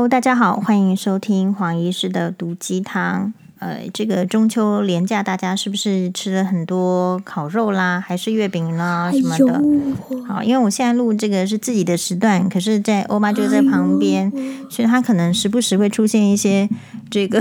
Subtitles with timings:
[0.00, 3.34] Hello，大家好，欢迎收听黄医师的毒鸡汤。
[3.58, 9.56] 呃，这个中秋连假，大家是不是吃了很多烤肉啦，还是月饼啦什么的？
[9.56, 14.40] 哎、好，因为我现在录这个是自己的时段，可是，在欧巴就在旁边，哎、
[14.70, 16.66] 所以他可能时不时会出现一些
[17.10, 17.38] 这个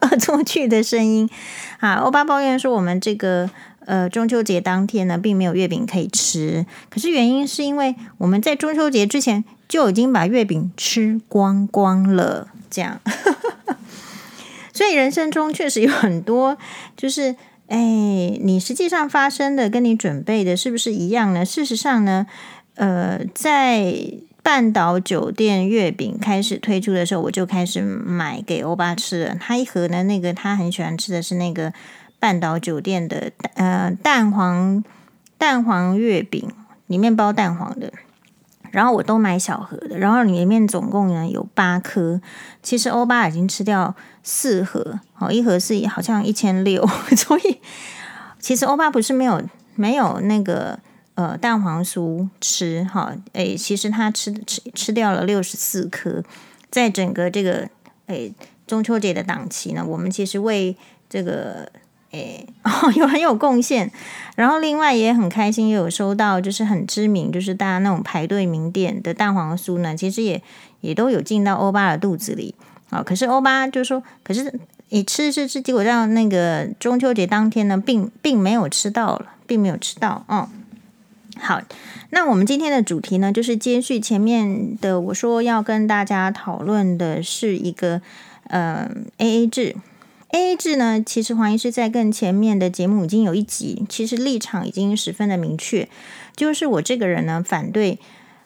[0.00, 1.30] 恶作剧的声音。
[1.78, 3.48] 啊，欧巴抱怨说，我们这个
[3.86, 13.00] 呃中秋节当天呢，并没有月饼可以吃，可是原因是因为我们在中秋节之前就已经把月饼吃光光了，这样。
[14.74, 16.58] 所以人生中确实有很多，
[16.96, 17.36] 就是
[17.68, 17.78] 哎，
[18.40, 21.44] 你实际上发生的跟你准备的是不是一样呢？
[21.44, 22.26] 事实上呢，
[22.74, 23.94] 呃，在
[24.42, 29.36] 半岛酒店月饼开始推出的时候，我就开始买给欧巴吃了。
[29.38, 31.72] 他一盒呢，那个他很喜欢吃的是那个
[32.18, 34.82] 半岛酒店的呃蛋黄
[35.38, 36.50] 蛋黄月饼，
[36.88, 37.92] 里面包蛋黄的。
[38.70, 42.20] 然后我都买小盒的，然后里面总共呢有八颗。
[42.62, 46.86] 其实欧巴已经吃掉四盒，哦，一盒是好像一千六，
[47.16, 47.60] 所以
[48.38, 49.42] 其实欧巴不是没有
[49.74, 50.78] 没有那个
[51.14, 56.22] 呃蛋黄酥吃哈，诶，其实他吃吃吃掉了六十四颗。
[56.70, 57.68] 在整个这个
[58.06, 58.32] 诶
[58.66, 60.76] 中秋节的档期呢，我们其实为
[61.08, 61.70] 这个。
[62.12, 63.90] 诶， 哦，有很有贡献，
[64.34, 70.42] 然后另外也很开心，又有收到就是很知名，就是大家那种排队名店的蛋黄酥呢，其实也
[70.80, 72.54] 也都有进到欧巴的肚子里
[72.90, 73.02] 啊。
[73.02, 80.48] 可是欧巴就说，可是你吃吃吃，结果到那个中秋节当天呢，并并没有吃到了，并没有吃到哦。
[81.38, 81.62] 好，
[82.10, 88.02] 那我们今天的主题呢，就是接续前面的，我说要跟大家讨论的是一个
[88.48, 89.76] 呃 AA 制。
[90.32, 95.88] AA 制呢，其实黄医师在更前面的节目已经有一集，其实立场已经十分的明确，
[96.36, 97.98] 就是我这个人呢反对，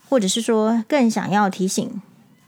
[0.08, 2.00] 或者是说更想要提醒，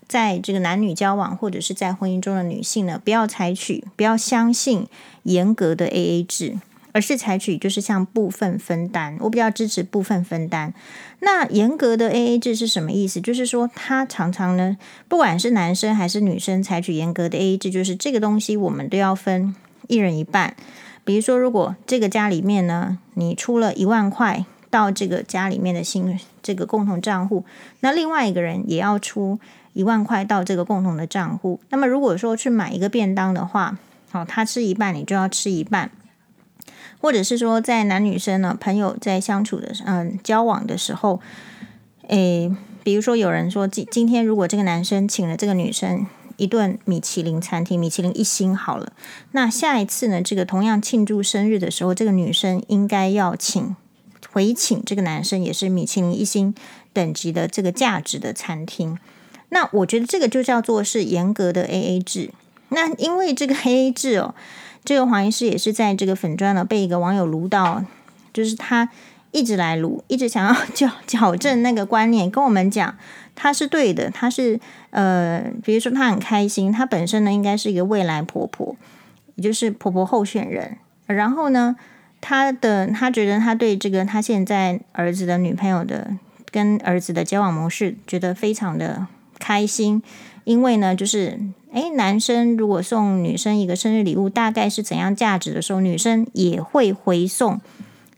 [0.08, 4.86] 在这个男女交往或者是在婚姻中的女性呢，不要采取，不要相信
[5.24, 6.58] 严格的 AA 制。
[6.96, 10.72] 而是采取就是像部分分担，我比较支持部分分担。
[11.20, 13.20] 那严格的 AA 制是什么意思？
[13.20, 19.54] 就是说，他常常呢，不管是男生还是女生，采取严格的 AA 制，就是这个东西我们都要分
[19.88, 20.56] 一人一半。
[21.04, 27.44] 比如说，如果这个家里面呢，你出了一万块到这个家里面的新这个共同账户，
[27.80, 29.38] 那另外一个人也要出
[29.74, 31.60] 一万块到这个共同的账户。
[31.68, 33.76] 那么如果说去买一个便当的话，
[34.10, 35.90] 好，他吃一半，你就要吃一半。
[36.98, 41.20] 或者是说，在男女生呢，朋友在相处的嗯交往的时候，
[42.08, 42.50] 诶，
[42.82, 46.06] 比如说有人说今今天如果这个男生请了这个女生
[46.36, 48.92] 一顿米其林餐厅，米其林一星好了，
[49.32, 53.76] 那下一次呢，这个同样庆祝生日的时候，这个女生应该要请
[54.32, 56.54] 回请这个男生也是米其林一星
[56.92, 58.98] 等级的这个价值的餐厅。
[59.50, 62.30] 那我觉得这个就叫做是严格的 AA 制。
[62.70, 64.34] 那因为这个 AA 制哦。
[64.86, 67.84] 这个黄医师也是在这个粉砖呢，被一个网友撸到，
[68.32, 68.88] 就是他
[69.32, 72.96] 一直来撸，一直想要 矫矫正那个观念，跟我们讲
[73.34, 74.60] 他是对的，他是
[74.90, 78.76] 呃，比如说他很开心，他本身呢应该是一个未来婆婆，
[79.34, 81.74] 也就是婆婆候选人，然后呢，
[82.20, 86.12] 他的他觉得他对这个他现在儿子的女朋友的
[86.52, 89.08] 跟儿子的交往模式觉得非常的
[89.40, 90.00] 开心，
[90.44, 91.40] 因为呢就是。
[91.76, 97.60] 诶，男生如果送女生一个生日礼物，大概是怎样价值的时候，女生也会回送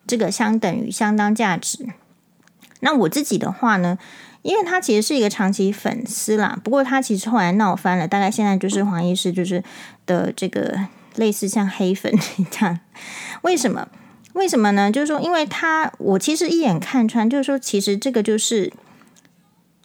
[0.07, 1.85] 这个相等于相当价值。
[2.79, 3.99] 那我自己的话呢，
[4.43, 9.65] 因为他其实是一个长期粉丝啦，不过他其实后来闹翻了，大概现在就是黄医师就是
[10.07, 10.79] 的这个
[11.17, 12.17] 类似像黑粉
[12.53, 12.79] 这样。
[13.43, 13.89] 为什么？
[14.35, 14.93] 为什么呢？
[14.93, 18.73] 就是说，因为他我其实一眼看穿，就是说，其实这个就是。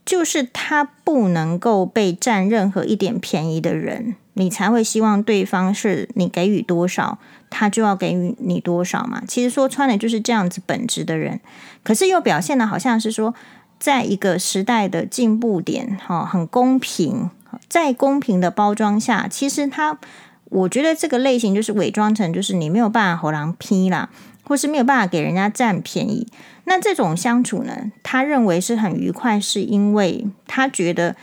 [0.05, 7.17] 就是他不能够被占任何一点便宜的人，你才会希望对方是你给予多少，
[7.49, 9.23] 他就要给予你多少嘛。
[9.27, 11.39] 其实说穿了就是这样子本质的人，
[11.83, 13.33] 可是又表现得好像是说，
[13.79, 17.29] 在一个时代的进步点，哈，很公平，
[17.69, 19.97] 在公平的包装下，其实他，
[20.45, 24.09] 我觉得这个类型就是伪装成就是你没有办法和人批啦。
[24.45, 26.27] 或是没有办法给人家占便宜，
[26.65, 31.15] 那这种相处呢，他认为是很愉快，是因为他觉得，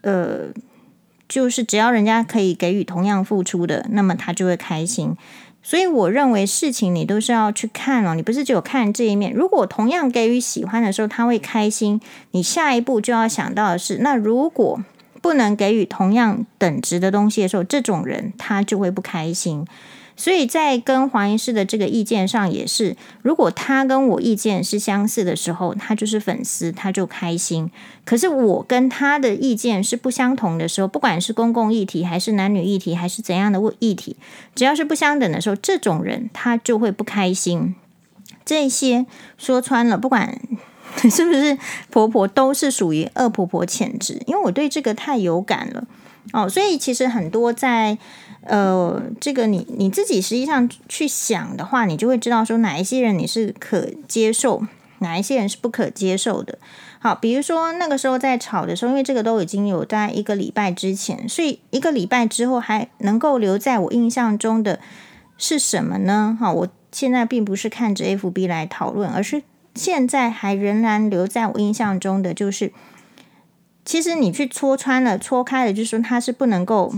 [0.00, 0.46] 呃，
[1.28, 5.16] 就是只要人家可以给予同样付出的，那么他就会开心。
[5.62, 9.32] 所以我认为事情你都是要去看哦，你不是只有看这一面。
[9.34, 12.00] 如果同样给予喜欢的时候，他会开心，
[12.30, 14.82] 你下一步就要想到的是，那如果
[15.20, 19.66] 不能给予同样等值的东西的时候，这种人他就会不开心。
[20.20, 27.70] 所以在跟黄医师的这个意见上也是，如果他跟我意见是相似的时候，他就是粉丝，他就开心。
[28.04, 34.16] 可是我跟他的意见是不相同的时候，不管是公共议题，还是男女议题，还是怎样的议题，
[34.56, 37.76] 只要是不相等的时候，这种人他就会不开心。
[38.44, 39.06] 这些
[39.36, 40.36] 说穿了，不管
[41.08, 41.56] 是不是
[41.90, 45.84] 婆婆，都是属于恶婆婆潜质，因为我对这个太有感了
[46.32, 46.48] 哦。
[46.48, 47.98] 所以其实很多在。
[48.48, 54.62] 呃，这个你你自己实际上去想的话，你就会知道说哪一些人你是可接受，
[55.00, 56.58] 哪一些人是不可接受的。
[56.98, 64.80] 好，比如说那个时候在吵的时候，因为这个都已经有在一个礼拜之前，所以一个礼拜之后还能够留在我印象中的
[65.36, 66.36] 是什么呢？
[66.40, 69.42] 哈，我现在并不是看着 FB 来讨论，而是
[69.74, 72.72] 现在还仍然留在我印象中的就是，
[73.84, 76.94] 其实你去戳穿了、戳开了，就是说他是不能够。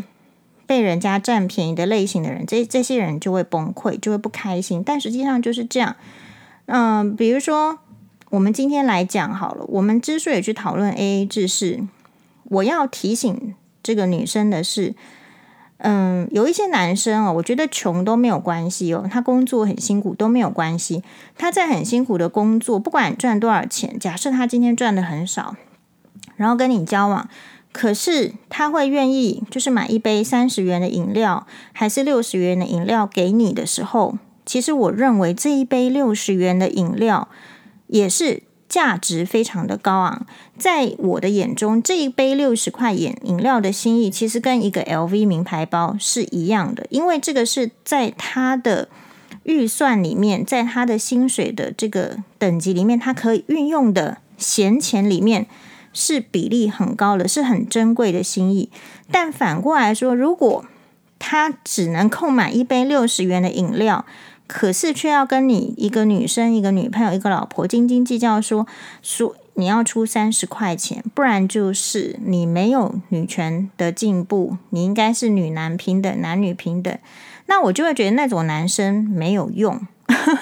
[0.70, 4.84] 被人家占便宜的类型的人，这这些人就会崩溃，就会不开心。
[4.86, 5.96] 但实际上就是这样。
[6.66, 7.80] 嗯、比如说
[8.28, 11.80] 我们今天来讲好了，我们之所以去讨论 AA 制，是
[12.44, 14.94] 我要提醒这个女生的是，
[15.78, 21.02] 嗯、有一些男生哦，我觉得穷都没有关系哦，他工作很辛苦都没有关系。
[21.36, 25.56] 他在很辛苦的工作，不管赚多少钱，假设他今天赚的很少，
[26.36, 27.28] 然后跟你交往。
[27.72, 37.28] 可是他会愿意，就是买一杯三十元的饮料，还是六十元的饮料给你的时候，其实我认为这一杯六十元的饮料
[37.86, 40.26] 也是价值非常的高昂。
[40.58, 48.88] 在我的眼中，这一杯六十块饮饮料的心意，其实跟一个 LV 名牌包是一样的，因为这个是在他的
[49.44, 55.46] 预算里面，在他的薪水的这个等级里面，他可以运用的闲钱里面。
[55.92, 58.70] 是比例很高的，是很珍贵的心意。
[59.10, 60.64] 但反过来说，如果
[61.18, 64.04] 他只能购买一杯六十元的饮料，
[64.46, 68.66] 可是却要跟你一个女生、一个女朋友、一个老婆斤斤计较说，
[69.02, 76.96] 说说你要出三十块钱，不然就是你没有女权的进步，你应该是女男平等、男女平等。
[77.46, 79.86] 那我就会觉得那种男生没有用。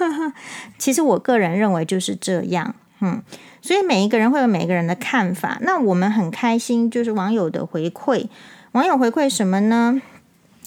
[0.78, 3.22] 其实我个人认为就是这样，嗯。
[3.60, 5.58] 所以每一个人会有每一个人的看法。
[5.62, 8.26] 那我们很开心，就是网友的回馈。
[8.72, 10.00] 网友回馈什么呢？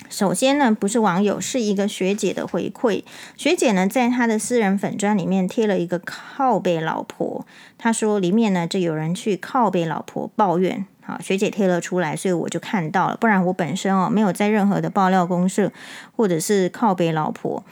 [0.10, 3.04] 首先呢，不是网友，是一个学姐的回馈。
[3.38, 7.46] 学姐呢，在她的私人粉专里面贴了一个靠背老婆。
[7.78, 10.86] 她说里面呢，就有人去靠背老婆抱怨。
[11.04, 13.16] 好，学姐贴了出来，所以我就看到了。
[13.16, 15.72] 不然我本身哦，没有在任何的爆料公社
[16.16, 17.64] 或者是靠背老婆。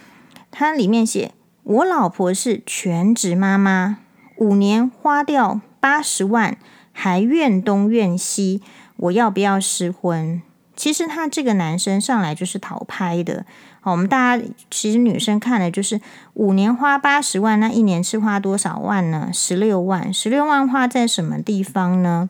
[0.50, 1.34] 她里面写：
[1.64, 3.98] 我老婆是全职妈妈。
[4.40, 6.58] 五年花掉八十万，
[6.94, 8.62] 还怨东怨西，
[8.96, 10.42] 我要不要失婚？
[10.78, 13.46] 其实他这个男生上来就是讨拍的。
[13.82, 16.00] 好，我们大家其实女生看的就是
[16.36, 19.30] 五年花八十万，那一年是花多少万呢？
[19.34, 22.30] 十六万，十六万花在什么地方呢？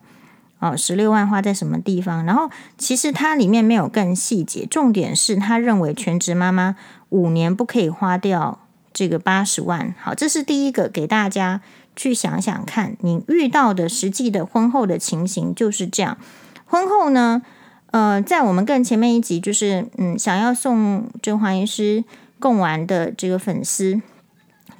[0.58, 2.24] 哦，十六万花在什么地方？
[2.26, 6.74] 然后其实它里面没有更细节，重点是他认为全职妈妈
[7.10, 8.58] 五年不可以花掉
[8.92, 9.94] 这个八十万。
[10.00, 11.60] 好，这是第一个给大家。
[11.96, 16.16] 去想想看，你遇到的实际的婚后的情形就是这样。
[16.64, 17.42] 婚后呢，
[17.90, 22.04] 呃，在我们更前面一集，就是嗯，想要送这黄医师
[22.38, 24.00] 贡丸的这个粉丝，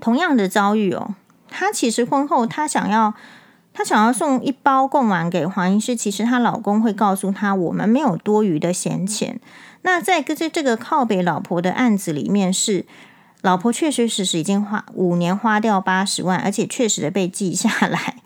[0.00, 1.14] 同样的遭遇哦。
[1.48, 3.12] 她其实婚后，她想要
[3.74, 9.40] 她想要送一包贡丸给黄医师，其实她老公会告诉她，我们没有多余的闲钱。
[9.82, 12.86] 那在这这个靠北老婆的案子里面是。
[13.43, 18.17] 老婆确确实实已经花五年花掉八十万，而且确实的被记下来，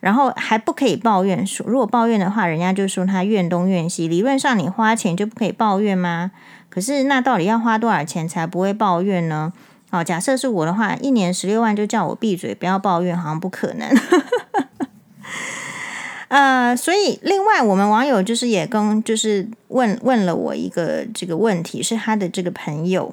[0.00, 4.06] 然后还不可以抱怨说，如果抱怨的话，人家就说他怨东怨西。
[4.06, 6.30] 理论上你花钱就不可以抱怨吗？
[6.68, 9.52] 可是那到底要花多少钱才不会抱怨呢？
[9.90, 13.88] 好，假设是我的话，一年十六万就叫我闭嘴不要抱怨，好像不可能。
[16.28, 23.12] 呃，所以另外我们网友就是也跟就是问问了我一个这个问题，是他的这个朋友。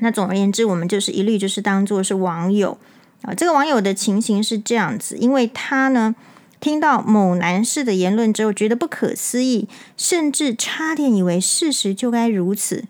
[0.00, 2.78] 那总而言之，我们就是一律就是当做是网友
[3.22, 3.34] 啊。
[3.34, 6.14] 这个网友的情形是这样子，因为他呢
[6.60, 12.84] 听到某男士的言论之后，觉得不可思议，甚至差点以为事实就该如此。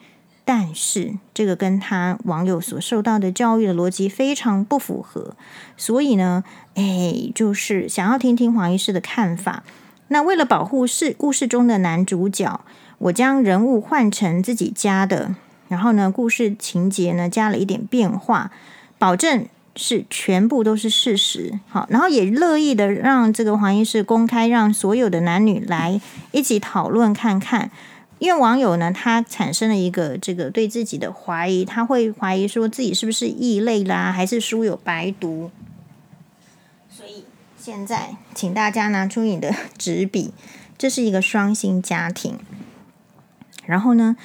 [0.45, 5.37] 但是这个跟他网友所受到的教育的逻辑非常不符合，
[5.77, 6.43] 所以呢，
[6.75, 9.63] 哎，就是想要听听黄医师的看法。
[10.09, 12.63] 那为了保护事故事中的男主角，
[12.97, 15.35] 我将人物换成自己家的。
[15.69, 18.51] 然后呢，故事情节呢加了一点变化，
[18.99, 19.47] 保证
[19.77, 21.61] 是全部都是事实。
[21.69, 26.01] 好，然后也乐意的让这个黄医师公开，让所有的男女来
[26.33, 27.71] 一起讨论看看，
[28.19, 35.51] 因为网友呢，他产生了一个这个对自己的怀疑，他会怀疑说自己是不是异类啦，还是书有白读。
[36.91, 37.25] 所以
[37.57, 40.33] 现在，请大家拿出你的 纸笔，
[40.77, 42.39] 这是一个双薪家庭，
[43.65, 44.17] 然后呢，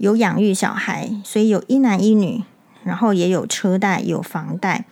[0.00, 2.42] 有养育小孩，所以有一男一女，
[2.82, 4.86] 然后也有车贷，有房贷。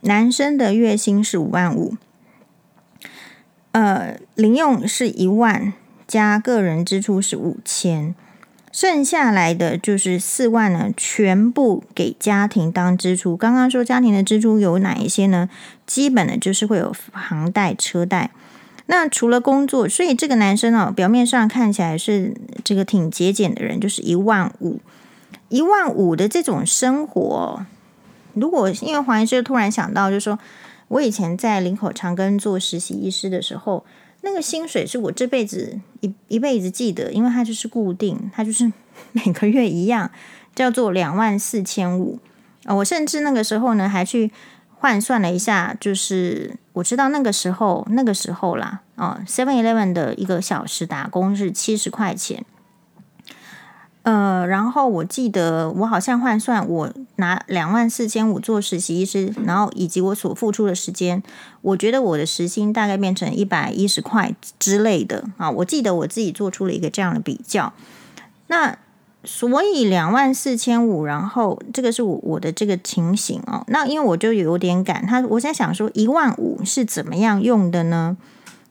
[0.00, 1.96] 男生的月薪是五万五，
[3.70, 5.72] 呃，零用是一万。
[6.08, 8.14] 加个人支出是五千，
[8.70, 13.34] 剩下来的就是四万呢，全部给家庭当支出。
[13.34, 15.48] 刚刚说家庭的支出有哪一些呢？
[15.86, 18.30] 基本的就是会有房贷、车贷。
[18.86, 22.34] 那除了工作，所以这个男生哦，表面上看起来是
[22.64, 24.80] 这个挺节俭的人，就是一万五，
[25.48, 27.64] 一万五的这种生活。
[28.34, 30.38] 如果因为黄医师突然想到，就是说
[30.88, 33.84] 我以前在林口长庚做实习医师的时候。
[34.24, 38.72] 那个薪水是我这辈子一一辈子记得，因为它就是固定，它就是
[39.10, 40.08] 每个月一样，
[40.54, 42.20] 叫做两万四千五
[42.62, 42.72] 啊。
[42.72, 44.30] 我甚至那个时候呢，还去
[44.78, 52.44] 换算了一下，就是我知道那个时候那个时候啦，哦，Seven Eleven 的一个小时打工是七十块钱。
[54.04, 61.22] 呃，然后我记得我好像换算，我拿两万四千五做实习医师，然后以及我所付出的时间，
[61.60, 65.48] 我觉得我的时薪大概变成一百一十块之类的啊。
[65.48, 67.72] 我记得我自己做出了一个这样的比较。
[68.48, 68.76] 那
[69.24, 73.64] 所以两万四千五，然后这个是我我的这个情形哦。
[73.68, 78.16] 那因为我就有点赶，他我在想说一万五是怎么样用的呢？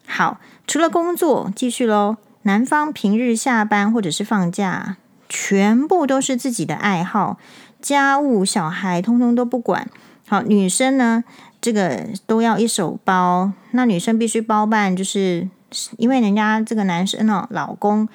[0.05, 2.17] 好，除了工作，继续喽。
[2.43, 4.97] 男方平日下班或者是放假。
[5.33, 7.37] 全部都是自己的爱好，
[7.81, 9.87] 家务、小孩通通都不管。
[10.27, 11.23] 好，女生呢，
[11.61, 13.53] 这个都要一手包。
[13.71, 15.47] 那女生必须包办，就是
[15.95, 18.09] 因为人家这个男生呢，老公、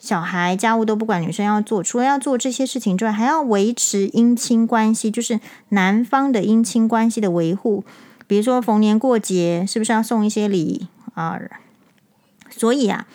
[0.00, 1.80] 小孩、家务都不管，女生要做。
[1.80, 5.38] 除了要做这些事情之外，还要维持姻亲关系，就是
[5.68, 7.84] 男方的姻亲关系的维护。
[8.26, 11.38] 比如说逢年过节，是不是要送一些礼啊？
[12.50, 13.06] 所以啊。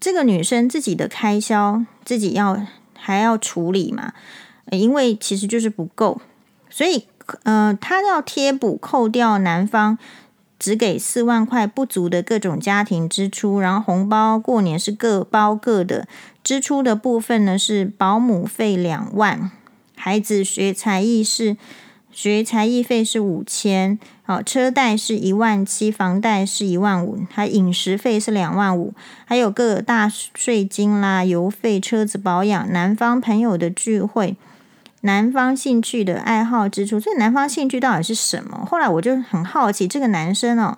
[0.00, 2.64] 这个女生自己的开销自己要
[2.94, 4.12] 还要处理嘛，
[4.70, 6.20] 因为其实就是不够，
[6.70, 7.08] 所以
[7.42, 9.98] 呃，她要贴补扣掉男方
[10.58, 16.06] 只给四万块不足的各种家庭支出，然后红包过年是各包各的，
[16.42, 19.50] 支出的部分呢是保姆费两万，
[19.96, 21.56] 孩子学才艺是。
[22.10, 28.92] 学才艺费是五千，好，车贷是一万七，房贷是一万五，还饮食费是两万五，
[29.24, 34.36] 还有各大税金啦、油费、车子保养、男方朋友的聚会、
[35.02, 38.66] 男方兴趣的爱好之处，所以男方兴趣到底是什么？
[38.68, 40.76] 后来我就很好奇，这个男生哦，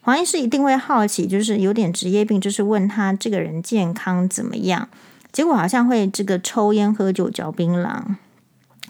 [0.00, 4.88] 黄医师一定会好奇，就是有点职业病，就是问他这个人健康怎么样？
[5.32, 8.16] 结果好像会这个抽烟、喝酒、嚼槟榔。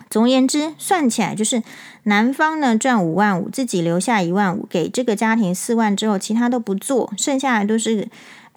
[0.08, 1.62] 总而言之，算起来就是
[2.04, 8.06] 男方呢赚五万五，自己留下一万五，给这个家庭四万之后，其他都不做，剩下来都是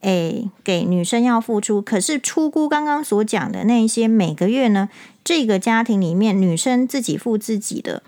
[0.01, 1.81] 诶给女生要付出。
[1.81, 4.88] 可是出姑刚刚所讲的那一些，每个月呢，
[5.29, 8.01] 这个家庭里面女生自己付自己的，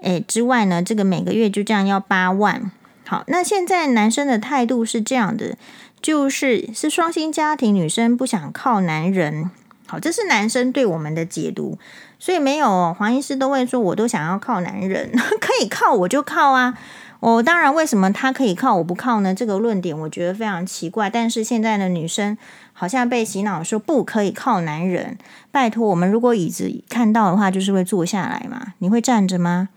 [0.00, 2.72] 诶之外呢，这个每个月就这样要八万。
[3.06, 5.58] 好，那现在男生的态度是这样的，
[6.00, 9.50] 就是是双薪家庭，女生不想靠男人。
[9.86, 11.78] 好，这是男生对我们的解读。
[12.18, 16.78] 所以没有黄医师都会说，我都想要靠男人， 可以靠我就靠啊！
[17.32, 19.34] 我当然为什么他可以靠我不靠呢？
[19.34, 21.08] 这个论点我觉得非常奇怪。
[21.08, 22.36] 但是现在的女生
[22.74, 25.16] 好像被洗脑说不可以靠男人。
[25.50, 28.74] 拜托，我们如果椅子看到的话，就是会坐下来嘛？
[28.80, 29.70] 你会站着吗？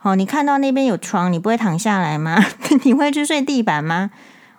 [0.00, 2.42] 哦，你看到那边有床，你不会躺下来吗？
[2.84, 4.10] 你会去睡地板吗？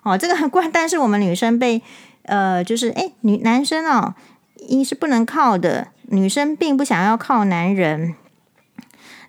[0.03, 0.69] 哦，这个很怪。
[0.71, 1.81] 但是我们女生被
[2.25, 4.13] 呃，就是诶，女男生哦，
[4.67, 5.87] 一是不能靠的。
[6.09, 8.13] 女生并不想要靠男人，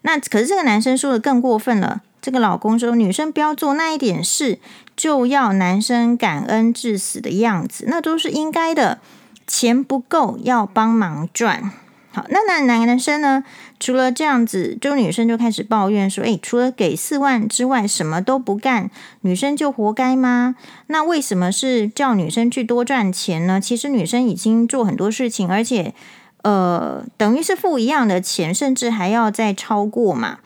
[0.02, 2.02] 那可是这个男生说的更过分了。
[2.26, 4.59] 这个老公说，女生不要做那一点事，
[4.97, 8.99] 就要男生感恩至死的样子，那都是应该的。
[9.47, 11.71] 钱不够要帮忙赚。
[12.11, 13.45] 好，那那男男生呢？
[13.78, 18.90] 除了这样子，就女生就开始抱怨说：“诶，除了给四万之外，什么都不干，
[19.21, 20.56] 女生就活该吗？
[20.88, 23.61] 那为什么是叫女生去多赚钱呢？
[23.61, 25.95] 其实女生已经做很多事情，而且。”
[26.42, 30.38] 呃，等于是付一样的钱，甚至还要再超过嘛？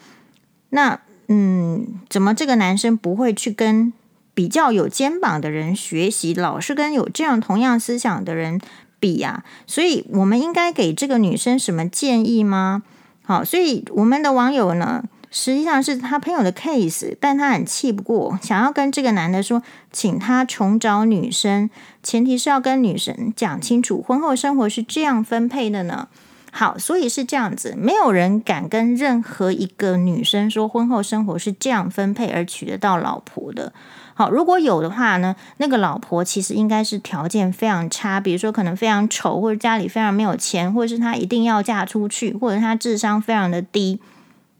[0.71, 1.01] 那
[1.33, 3.93] 嗯，怎么这个男生不会去跟
[4.35, 8.61] 比较有肩膀的人学习，老是跟有这样同样思想的人
[8.99, 9.45] 比呀？
[9.65, 12.83] 所以我们应该给这个女生什么建议吗？
[13.23, 21.71] 好，所以我们的网友呢，实际上是他朋友的 case，但他很气不过，想要跟这个男的说，请他重找女生，
[22.03, 26.09] 前提是要跟女生讲清楚，婚后生活是这样分配的呢。
[26.53, 33.73] 好，所以是这样子，没有人敢跟任何一个女生说婚后生活是这样分配而娶得到老婆的。
[34.15, 44.01] 好，如果有的话呢，那个老婆其实应该是条件非常差，比如说可能非常丑，或者家里非常没有钱，或者是她一定要嫁出去，或者她智商非常的低。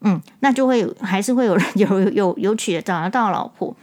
[0.01, 3.77] 嗯，那就会还是会有人 有有有娶的找得到老婆。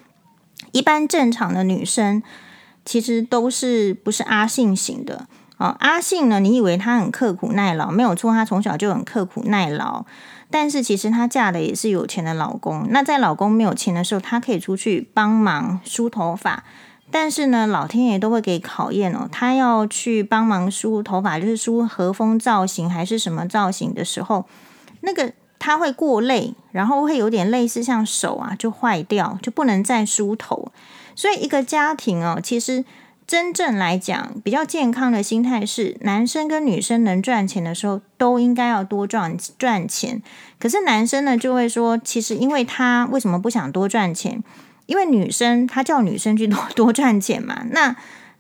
[0.72, 2.24] 一般正常的女生
[2.84, 5.76] 其实都是不是阿信型的哦。
[5.80, 10.06] 阿信呢，你以为他很刻苦耐劳，没有错，他从小就很刻苦耐劳。
[10.50, 12.88] 但是其实她嫁的也是有钱的老公。
[12.90, 16.64] 那在老公没有钱的时候，她可以出去帮忙梳头发。
[17.12, 19.28] 但是呢，老天爷都会给考验哦。
[19.32, 24.46] 她要去帮忙梳头发，就是梳和风造型还是什么造型的时候，
[25.02, 25.34] 那个。
[25.60, 30.72] 他会过累，然后会有点类似像手啊就坏掉，就不能再梳头。
[31.16, 32.86] 所以一个家庭哦，其实
[33.28, 40.24] 真正来讲比较健康的心态是，男生跟女生能赚钱的时候都应该要多赚赚钱。
[40.58, 44.42] 可是男生呢就会说，其实因为他为什么不想多赚钱？
[44.86, 47.98] 因为女生他叫女生去多多赚钱嘛， 那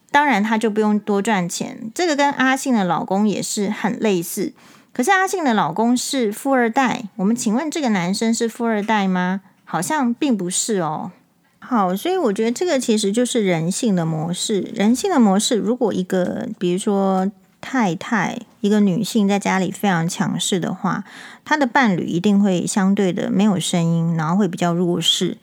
[0.09, 1.91] 当然他就不用多赚钱。
[1.93, 4.53] 这个跟阿信的老公也是很类似。
[4.93, 9.41] 可是阿信的老公是富二代，我们请问这个男生是富二代吗？
[9.65, 11.11] 好像并不是哦。
[11.69, 14.71] 好，所以我觉得这个其实就是人性的模式。
[14.73, 21.03] 人性的模式，如果一个比如说太太，一个女性在家里非常强势的话，
[21.43, 25.35] 她的伴侣一定会相对的没有声音，然后会比较弱势。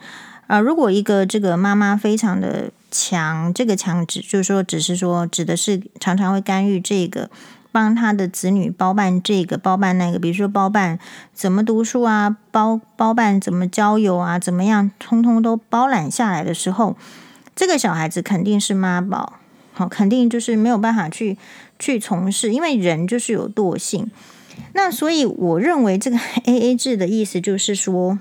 [0.46, 7.28] 啊、如果一个这个妈妈非常的强，这个强指就是说，只是说指的是常常会干预这个。
[7.74, 10.96] 帮他的子女包办这个包办那个，比如说包办
[11.32, 16.96] 怎么读书啊，包包办怎么交友啊，怎么样，通通都包揽下来的时候，
[17.56, 19.40] 这个小孩子肯定是妈宝，
[19.72, 21.36] 好，肯定就是没有办法去
[21.80, 24.08] 去从事，因为人就是有惰性。
[24.74, 26.16] 那所以我认为这个
[26.46, 28.20] AA 制的意思就是说，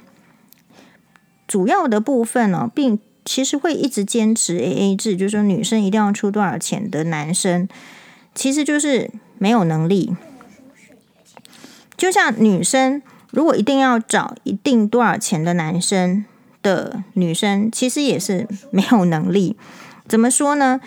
[1.45, 7.69] 主要的部分呢、并其实会一直坚持 AA 制，就是说女生一定要出多少钱的男生，
[8.35, 9.09] 其实就是。
[9.39, 10.15] 没有能力，
[11.97, 16.23] 就像女生如果一定要找一定多少钱的男生
[16.61, 19.57] 的女生，其实也是没有能力。
[20.07, 20.79] 怎么说呢？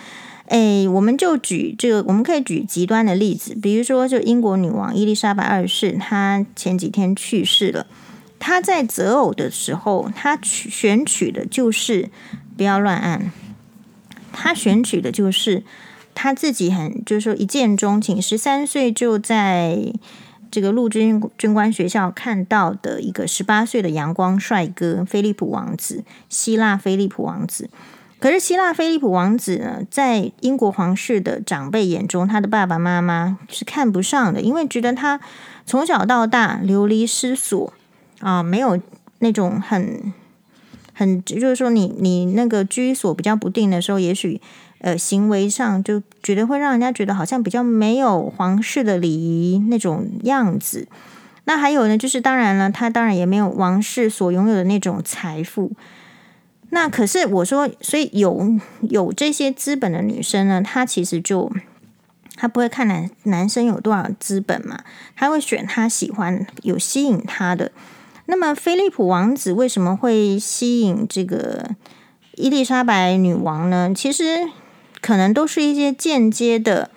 [0.47, 7.87] 诶，我们就举这个，我们可以举极端的例子，比如说，就英国女王伊丽莎白二世，她前几天去世了。
[8.39, 12.09] 她在择偶的时候，她选取的就是
[12.57, 13.31] 不要乱按，
[14.33, 15.63] 她选取的就是。
[16.19, 19.93] 他自己很就是说一见钟情，十三岁就在
[20.51, 27.69] 这个陆军军官学校看到的一个十八岁的阳光帅哥菲利普王子，希腊菲利普王子。
[28.19, 35.21] 可是希腊菲利普王子呢，在英国皇室的长辈眼中，他的爸爸妈妈是看不上的，因为觉得他
[35.67, 37.71] 从小到大流离失所
[38.21, 38.81] 啊，没有
[39.19, 40.15] 那种很
[40.95, 44.41] 很就是说你你那个居所比较不定的时候，也许。
[44.79, 50.87] 呃，行为上就觉得会让人家觉得好像比较没有皇室的礼仪那种样子。
[51.45, 55.73] 那还有呢，就是当然了，他当然也没有王室所拥有的那种财富。
[56.71, 61.51] 那可是我说，所以有有这些资本的女生呢，她其实就
[62.35, 64.81] 她不会看男男生有多少资本嘛，
[65.15, 67.71] 她会选她喜欢、有吸引她的。
[68.27, 71.71] 那么，菲利普王子为什么会吸引这个
[72.35, 73.93] 伊丽莎白女王呢？
[73.95, 74.51] 其实。
[75.01, 76.91] 可能都是一些间接的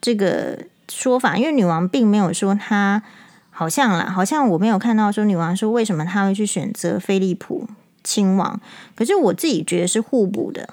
[0.00, 3.02] 这个说法，因为女王并没有说她
[3.50, 7.68] 好像啦，好像我没有看到说女王说为什么她会去选择菲利普
[8.02, 8.60] 亲王。
[8.96, 10.68] 可是我自己觉得是互补的，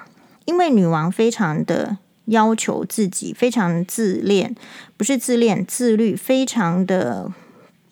[0.46, 4.56] 因为女王非常的要求自己，非常自恋，
[4.98, 7.32] 不是自恋，自律，非常的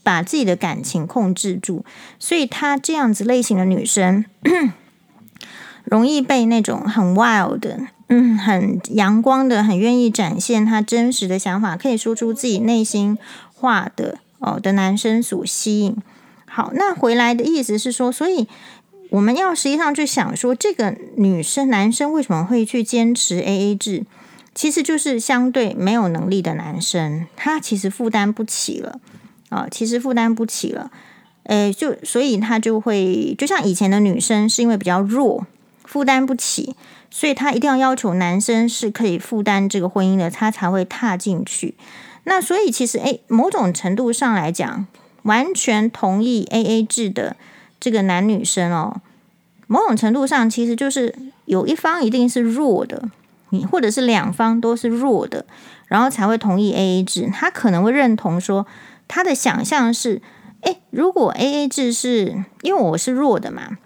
[0.01, 1.85] 把自己的感情控制住，
[2.17, 4.25] 所以她这样子类型的女生
[5.83, 7.79] 容易被那种很 wild 的。
[8.09, 13.17] 嗯，很阳光的，很愿意展现他真实的想法，可以说出自己内心
[13.53, 15.95] 话的哦的男生所吸引。
[16.45, 18.47] 好，那回来的意思是说，所以
[19.11, 24.03] 我们要实际上去想说，这个女生、男生为什么会去坚持 AA 制？
[24.55, 28.99] 其实就是相对没有能力的男生，他其实负担不起了
[29.49, 30.91] 啊、哦，其实负担不起了。
[31.43, 35.45] 诶，就所以他就会，就像以前的女生是因为比较弱，
[35.85, 36.75] 负担不起。
[37.11, 41.75] 所以他一定要要求男生是可以负担这个婚姻的，他才会踏进去。
[42.25, 44.85] 那所以其实，诶，某种程度上来讲，
[45.23, 47.35] 完全同意 AA 制的
[47.79, 49.01] 这个男女生哦，
[49.67, 53.09] 某种程度上其实就是有一方一定是弱的，
[53.49, 55.45] 你或者是两方都是弱的，
[55.87, 57.31] 然后才会同意 AA 制。
[57.33, 58.67] 他可能会认同说，
[59.07, 60.21] 他的想象是，
[60.61, 63.77] 诶，如果 AA 制是因为我是弱的嘛，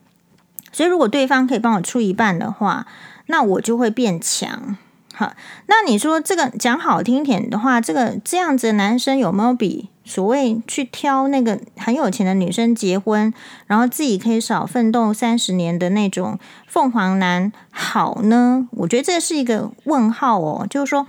[0.74, 2.86] 所以如果对方可以帮我出一半的话，
[3.28, 4.78] 那我就会变强。
[5.16, 5.34] 好，
[5.68, 13.32] 那你说这个讲好听点的话，这个这样子的男生有没有比所谓去挑那个很有钱的女生结婚，
[13.68, 18.68] 然后自己可以少奋斗三十年的那种凤凰男好呢？
[18.72, 20.66] 我觉得这是一个问号哦。
[20.68, 21.06] 就是说，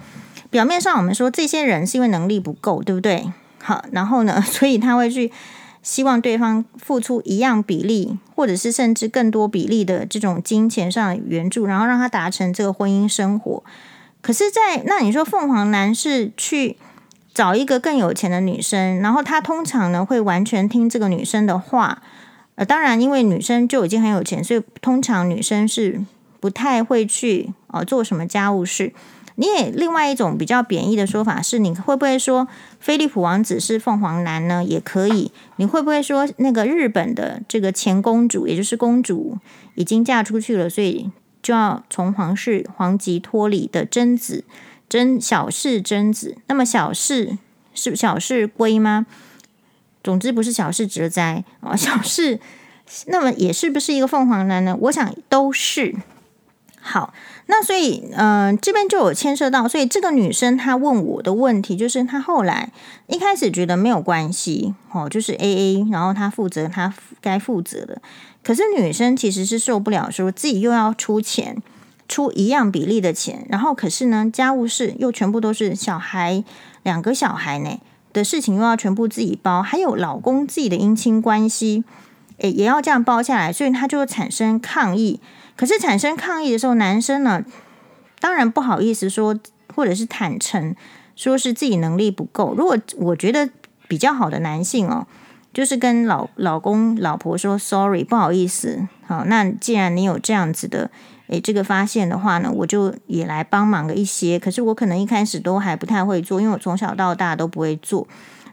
[0.51, 3.33] 表面上我们说这些人是因为能力不够，对不对？
[3.63, 5.33] 好，然后呢， 所以他会去
[5.85, 13.63] 希望对方付出一样比例，或者是甚至更多比例的这种金钱上的援助，然后让他达成这个婚姻生活。
[14.23, 16.79] 可是在，那你说凤凰男是去
[17.35, 22.03] 找一个更有钱的女生，然后他通常呢会完全听这个女生的话。
[22.55, 26.01] 呃，当然，因为女生就已经很有钱，所以通常女生是
[26.41, 28.93] 不太会去呃做什么家务事。
[29.37, 32.47] 你也另外一种比较贬义的说法是，你会不会说
[32.79, 34.63] 菲利普王子是凤凰男呢？
[34.63, 35.33] 也可以。
[35.57, 39.39] 你会不会说那个日本的这个前公主，也就是公主
[39.75, 41.11] 已经嫁出去了，所以？
[41.43, 44.45] 就要从皇室皇籍脱离的贞子，
[44.89, 46.39] 贞小室贞子。
[46.47, 47.37] 那么小室
[47.75, 49.05] 是小室圭吗？
[50.03, 52.41] 总之不是小室哲哉啊，小室。
[53.09, 54.75] 那么也是不是一个凤凰男呢？
[54.83, 55.95] 我想都是。
[56.87, 57.15] 好，
[57.47, 62.71] 那所以嗯、这边就有牵涉到，所以这个女生她问我的问题，就是她后来
[63.07, 66.93] 一开始觉得没有关系哦，就是 AA，然后她负责她
[67.23, 68.03] 该负责的。
[68.43, 71.57] 可是女生其实是受不了，说自己又要出钱，
[72.07, 76.45] 出一样比例的钱，然后可是呢，家务事又全部都是小孩
[76.83, 77.81] 两个小孩呢
[78.13, 81.83] 的事情，又要全部自己包，还有老公自己的姻亲关系，
[82.41, 85.19] 诶，也要这样包下来，所以她就会产生抗议。
[85.57, 87.45] 可是产生抗议的时候，男生呢，
[88.21, 89.39] 当然不好意思说，
[89.75, 90.75] 或者是坦诚
[91.15, 92.55] 说是自己能力不够。
[92.57, 93.49] 如果我觉得
[93.89, 95.07] 比较好的男性哦。
[95.53, 100.91] 就是跟老老公老婆说 sorry，不好意思，好，那既然你有这样子的
[101.29, 104.37] 诶这个发现的话呢，我就也来帮忙个一些。
[104.37, 108.09] 可是我可能一开始都还不太会做，因为我从小到大都不会做。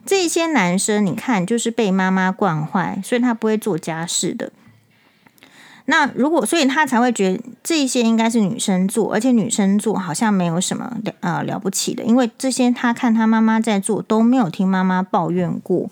[0.06, 4.52] 这些男生你看，就是被妈妈惯坏，所以他不会做家事的。
[5.86, 15.90] 那如果所以他才会觉得这些应该是女生做，而且女生做好像没有什么了呃了不起的，因为这些他看他妈妈在做都没有听妈妈抱怨过。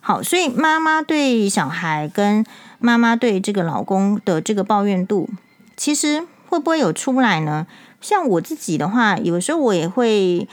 [0.00, 2.44] 好，所以妈妈对小孩跟
[2.78, 5.28] 妈妈对这个老公的这个抱怨度，
[5.76, 7.66] 其实会不会有出来呢？
[8.00, 10.48] 像我自己的话，有时候我也会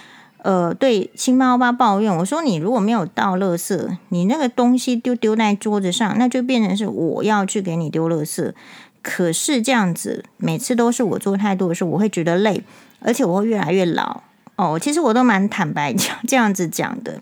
[0.48, 8.54] 呃对亲妈妈抱怨，我说你如果没有倒垃圾，你那个东西丢丢在桌子上，那就变成是我要去给你丢垃圾。
[9.02, 12.64] 可是这样子每次都是我做太多的时候，我会觉得累，
[13.02, 14.22] 而且我会越来越老。
[14.56, 17.20] 哦，其实我都蛮坦白讲这样子讲的。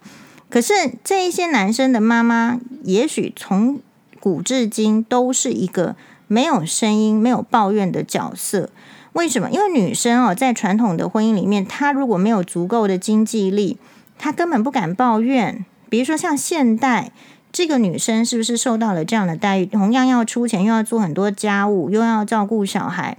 [0.48, 3.80] 可是这一些男生的妈妈，也许从
[4.20, 5.96] 古至今都是一个
[6.28, 8.70] 没有声音、没有抱怨的角色。
[9.16, 9.50] 为什么？
[9.50, 13.78] 因为女生哦，在传统的婚姻里面，她如果没有足够的经济力，
[14.18, 15.64] 她根本不敢抱怨。
[15.88, 17.12] 比如说像现代
[17.50, 19.66] 这个女生，是不是受到了这样的待遇？
[19.66, 23.18] 同样要出钱，又要做很多家务，又要照顾小孩，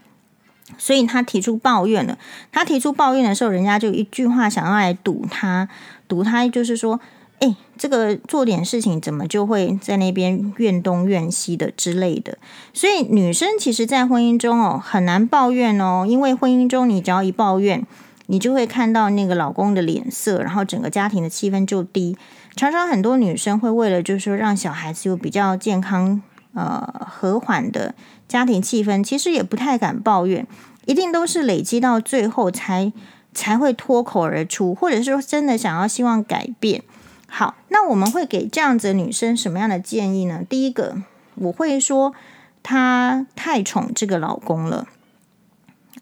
[0.76, 2.18] 所以她提出抱怨了。
[2.52, 5.66] 她提出抱怨的时候，人家就一句话想要来堵她，
[6.06, 7.00] 堵她就是说。
[7.38, 12.38] 哎，这个做点事情怎么就会在那边怨东怨西的之类的？
[12.72, 17.86] 所以女生其实，在婚姻中哦，很难抱怨哦，因为婚姻中你只要一抱怨，
[18.26, 22.16] 你就会看到那个老公的脸色，然后整个家庭的气氛就低。
[22.56, 26.22] 常常很多女生会为了就是说让小孩子有比较健康、
[26.54, 27.94] 呃和缓的
[28.26, 30.46] 家庭气氛，其实也不太敢抱怨，
[30.86, 32.90] 一定都是累积到最后才
[33.34, 36.82] 才会脱口而出，或者是说真的想要希望改变。
[37.28, 40.42] 好，那我们会给这样子的女生什么样的建议呢？
[40.48, 40.96] 第一个，
[41.34, 42.14] 我会说
[42.62, 44.86] 她太宠这个老公了。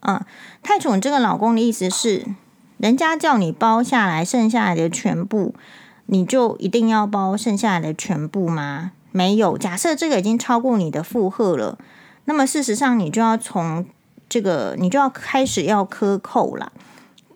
[0.01, 0.27] 啊，
[0.63, 2.27] 太宠这个老公的意思是，
[2.77, 5.55] 人家叫你包下来剩下来的全部，
[6.07, 8.93] 你就一定要包剩下来的全部吗？
[9.11, 9.57] 没有。
[9.57, 11.79] 假设这个已经超过你的负荷了，
[12.27, 13.87] 那么事实上你就要从
[14.29, 16.71] 这个，你就要开始要克扣了。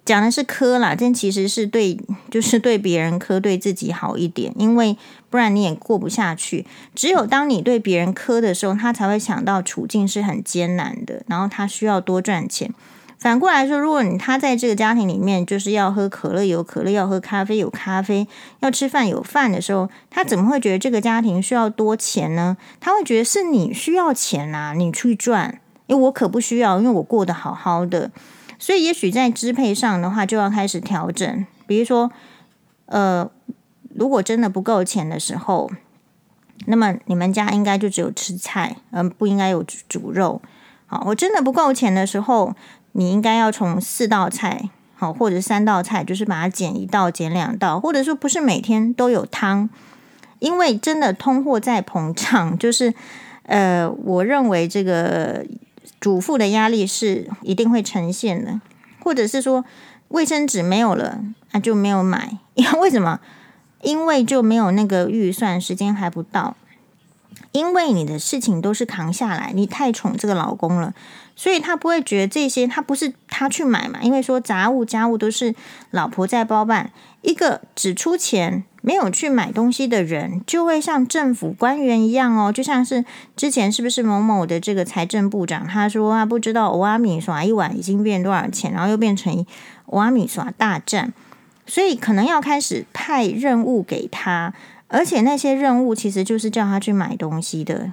[0.09, 4.97] 讲的是苛啦，但其实是对，就是对别人苛，对自己好一点，因为
[5.29, 6.65] 不然你也过不下去。
[6.95, 12.73] 只有当你对别人苛的时候，他才会想到处境是很艰难的，然后他需要多赚钱。
[13.19, 18.27] 反过来说，如果你他在这个家庭里面就是要喝可乐有可乐，要喝咖啡有咖啡，
[18.61, 22.57] 要吃饭有饭的时候，他怎么会觉得这个家庭需要多钱呢？
[22.81, 28.11] 他会觉得是你需要钱啊，你去赚，因为我可不需要，因为我过得好好的。
[28.59, 31.47] 所以也许在支配上的话，就要开始调整。
[31.67, 32.11] 比如说，
[32.87, 33.31] 呃，
[33.95, 35.71] 如果真的不够钱的时候，
[36.67, 40.43] 那么你们家应该就只有吃菜，嗯、不应该有煮肉。
[40.87, 42.55] 好，我真的不够钱的时候。
[42.93, 49.69] 你应该要从四道菜，好，或者三道菜，就是把它减一道、减两道，或者说不是每天都有汤，
[50.41, 52.93] 因为真的通货在膨胀，就是
[53.45, 55.45] 呃，我认为这个
[56.01, 58.61] 主妇的压力是一定会呈现的，
[59.01, 59.65] 或者是说
[60.09, 61.21] 卫生纸没有了
[61.53, 63.21] 啊，就没有买，因 为什么？
[63.83, 66.57] 因为就没有那个预算，时间还不到，
[67.53, 70.93] 因为你的事情都是扛下来，你太宠这个老公了。
[71.37, 74.01] 所以他不会觉得这些，他不是他去买嘛？
[74.03, 75.55] 因为说杂物家务都是
[75.93, 76.91] 老婆在包办，
[77.23, 83.05] 一个只出钱没有去买东西的人，就会像政府官员一样哦，就像是
[83.37, 89.45] 之前是不是某某的这个财政部长，他说他不知道欧阿米耍一碗已经变多少钱，然后又变成
[89.87, 91.13] 欧阿米耍大战，
[91.67, 94.55] 所以可能要开始派任务给他，
[94.87, 97.93] 而且那些任务其实就是叫他去买东西的。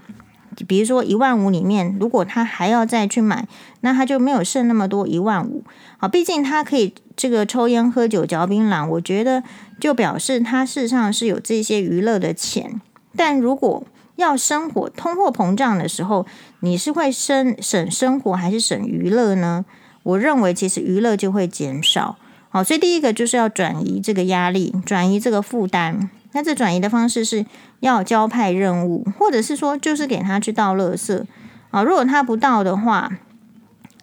[0.68, 3.48] 比如说一万五里面，如果他还要再去买，
[3.82, 5.64] 那他就没有剩那么多一万五。
[5.98, 9.44] 好，毕竟他可以这个抽烟喝酒嚼槟榔，我觉得
[9.80, 12.82] 就表示他事实上是有这些娱乐的钱。
[13.16, 13.84] 但如果
[14.16, 16.26] 要生活，通货膨胀的时候，
[16.62, 19.66] 你是会省省生活还是省娱乐呢？
[20.04, 22.18] 我认为其实娱乐就会减少。
[22.50, 26.10] 好，所以第一个就是要转移这个压力，转移这个负担。
[26.32, 27.46] 那这转移的方式是
[27.86, 31.24] 要交派任务，或者是说就是给他去倒垃圾
[31.70, 31.84] 啊。
[31.84, 33.12] 如果他不倒的话，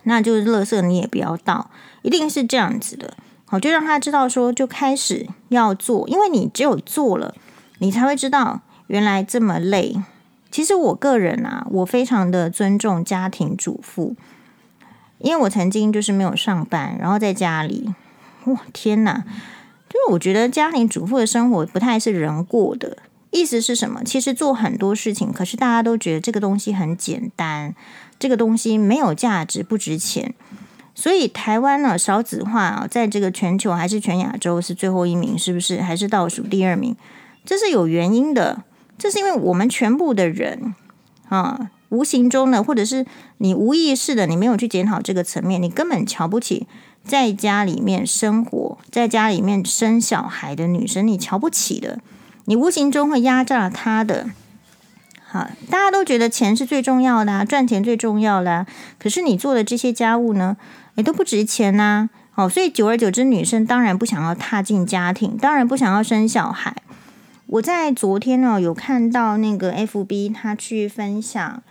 [0.04, 1.68] 那就是垃圾你也不要倒，
[2.02, 3.14] 一定是这样子的。
[3.44, 7.34] 好，就让他知道说就开始要做，因为你只有做了，
[7.80, 10.00] 你才会知道原来这么累。
[10.52, 14.14] 其实我个人啊，我非常的尊重家庭主妇，
[15.18, 17.92] 因为我曾经就是没有上班，然后在家里，
[18.44, 19.24] 哇，天哪！
[19.24, 22.96] 因为我觉得家庭主妇的生活不太是人过的，
[23.32, 24.04] 意思是什么？
[24.04, 27.74] 其实做很多事情，可是大家都觉得这个东西很简单，
[28.18, 30.34] 这个东西没有价值，不值钱。
[30.94, 35.80] 所以台湾呢，少子化啊，在这个全球还是全亚洲是最后一名，是不是？
[35.80, 36.94] 还是倒数第二名？
[37.44, 38.62] 这是有原因的，
[38.96, 40.74] 这是因为我们全部的人
[41.28, 43.06] 啊，无形中的，或者是
[43.38, 46.66] 你无意识的，你没有去检讨这个层面，你根本瞧不起。
[47.04, 51.98] 在家里面生活，在家里面生小孩的女生，你瞧不起的，
[52.44, 54.30] 你无形中会压榨她的。
[55.24, 58.66] 好，大家都觉得钱是最重要的啊，赚钱最重要啦。
[58.98, 60.56] 可是你做的这些家务呢，
[60.96, 62.10] 也都不值钱呐。
[62.30, 66.74] 好，所以久而久之，女生当然不想要踏进家庭，当然不想要生小孩。
[67.46, 71.62] 我在昨天呢，有看到那个 FB，他去分享。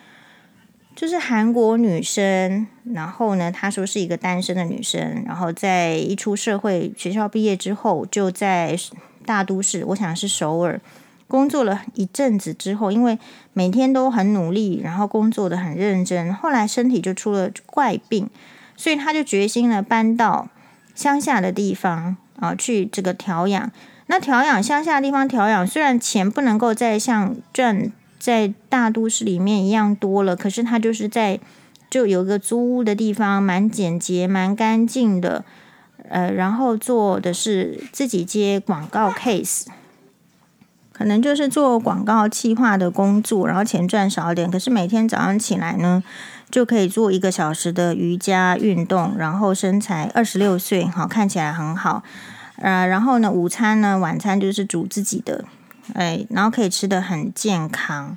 [0.94, 8.78] 就是韩国女生，然后呢，她说是一个单身的女生，然后在一出社会学校毕业之后，就在
[9.26, 10.80] 大都市，我想是首尔，
[11.28, 13.18] 工作了一阵子之后，因为
[13.54, 18.30] 每天都很努力，然后工作的很认真，后来身体就出了怪病，
[18.76, 20.50] 所以他就决心了搬到
[20.94, 23.72] 乡下的地方啊，去这个调养。
[24.08, 27.92] 那调养乡下的地方调养，虽然钱不能够再像赚。
[28.22, 31.40] 在大都市里面一样多了，可是他就是在
[31.90, 35.44] 就有一个租屋的地方，蛮简洁、蛮干净的，
[36.12, 39.66] 呃，然后做的是自己接广告 case，
[40.92, 46.04] 可能就是做广告企划的工作，然后钱赚少一点，可是每天早上起来呢，
[46.52, 52.04] 就可以做一个小时的瑜伽运动，然后身材二十六岁，好，看起来很好，
[52.58, 55.46] 呃，然后呢，午餐呢，晚餐就是煮自己的。
[55.94, 58.16] 哎，然后可以吃得很健康。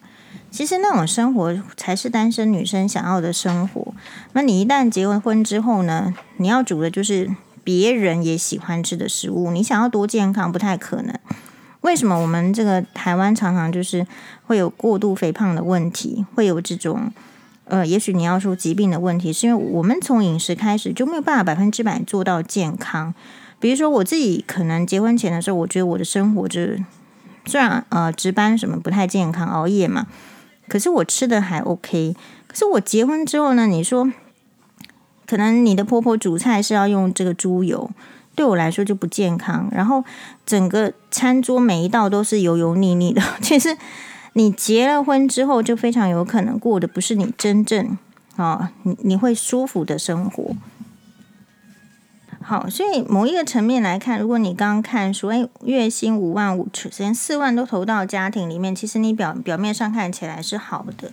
[0.50, 3.92] 其实那种生活才是单身女生想要的生活。
[4.34, 9.50] 那你一旦结完婚之后呢，你要煮的就是别人也喜欢吃的食物。
[9.50, 11.18] 你想要多健康，不太可能。
[11.80, 14.06] 为什么我们这个台湾常常就是
[14.46, 17.10] 会有过度肥胖的问题，会有这种
[17.64, 23.14] 呃，也许你要说疾病的问题，是因为我们从饮食开始就没有办法百分之百做到健康。
[23.58, 26.84] 比如说我自己可能结婚前的时候，我觉得我的生活就是。
[27.46, 30.06] 虽然呃值班什么不太健康，熬夜嘛，
[30.66, 32.16] 可是我吃的还 OK。
[32.46, 34.10] 可是我结婚之后呢，你说
[35.26, 37.90] 可能你的婆婆煮菜是要用这个猪油，
[38.34, 39.68] 对我来说就不健康。
[39.72, 40.04] 然后
[40.44, 43.22] 整个餐桌每一道都是油油腻腻的。
[43.40, 43.76] 其实
[44.34, 47.96] 你结了婚之后，就非常有可能过的不是你真正
[48.36, 50.54] 啊，你你会舒服的生活。
[52.46, 61.10] 好，所以某一个层面来看，如果你刚刚看说，哎，月薪五万五，首先四万都投到家庭里面，其实你表表面上看起来是好的，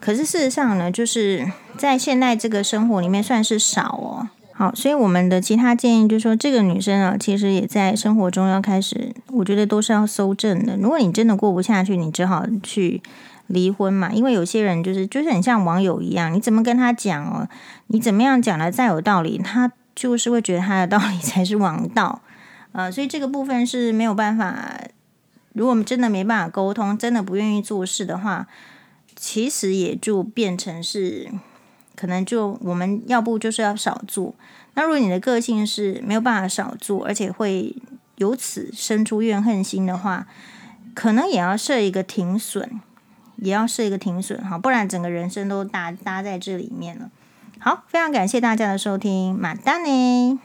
[0.00, 4.28] 可是事实上呢，就是在现在这个生活里面算是少哦。
[4.52, 10.78] 好，所以我们的其他建议就是说，这个女生啊，其实也在生活中要开始，我觉得都是要搜证的。
[10.78, 13.02] 如果你真的过不下去，你只好去
[13.46, 14.10] 离婚嘛。
[14.12, 17.46] 因为有些人就是就是很像网友一样，你怎么跟他讲哦，
[17.88, 22.22] 你怎么样讲的再有道理，他就是会觉得他的道理 才是王道。
[22.72, 24.80] 呃，所以这个部分是没有办法。
[25.52, 28.46] 如果我们真的没办法沟通，真的不愿意做事的话，
[29.16, 31.28] 其实也就变成是。
[31.96, 34.34] 可能就我们要不就是要少做。
[34.72, 37.76] 那如果你的个性是没有办法少做，而且会
[38.16, 40.26] 由此生出怨恨心的话，
[40.94, 42.80] 可能也要设一个停损，
[43.36, 47.10] 也要设一个停损哈，不然整个人生都搭搭在这里面了。
[47.62, 50.40] 好，非常感谢大家的收听，马丹呢。